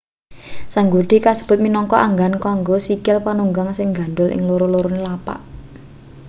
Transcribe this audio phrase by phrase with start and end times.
[0.73, 5.39] sanggurdi kasebut minangka anggan kanggo sikil panunggang sing nggandul ing loro-lorone lapak